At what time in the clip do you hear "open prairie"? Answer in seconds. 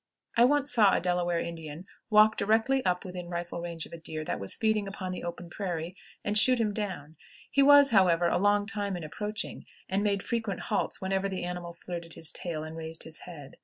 5.23-5.93